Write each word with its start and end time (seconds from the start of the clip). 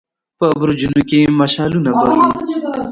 په 0.37 0.45
برجونو 0.59 1.01
کې 1.09 1.17
يې 1.23 1.31
مشعلونه 1.39 1.89
بل 1.99 2.09
ول. 2.17 2.23